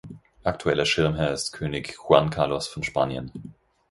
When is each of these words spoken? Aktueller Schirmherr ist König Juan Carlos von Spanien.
Aktueller 0.43 0.85
Schirmherr 0.87 1.31
ist 1.31 1.51
König 1.51 1.95
Juan 2.07 2.31
Carlos 2.31 2.67
von 2.67 2.81
Spanien. 2.81 3.53